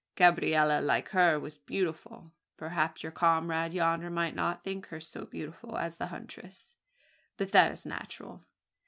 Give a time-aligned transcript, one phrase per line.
[0.15, 2.31] Gabriella, like her, was beautiful.
[2.57, 6.75] Perhaps your comrade yonder might not think her so beautiful as the huntress;
[7.37, 8.43] but that is natural.